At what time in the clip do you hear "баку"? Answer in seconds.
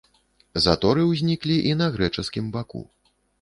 2.57-2.83